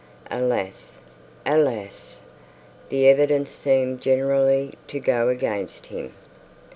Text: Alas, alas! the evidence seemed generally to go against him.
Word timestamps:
Alas, 0.31 0.97
alas! 1.45 2.21
the 2.89 3.07
evidence 3.07 3.51
seemed 3.51 4.01
generally 4.01 4.73
to 4.87 4.99
go 4.99 5.29
against 5.29 5.85
him. 5.85 6.11